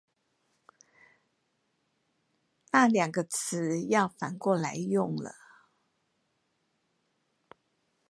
[2.71, 5.35] 那兩個詞要反過來用了